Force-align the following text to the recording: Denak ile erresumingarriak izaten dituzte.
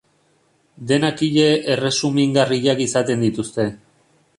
Denak 0.91 1.21
ile 1.29 1.45
erresumingarriak 1.75 2.87
izaten 2.91 3.27
dituzte. 3.31 3.73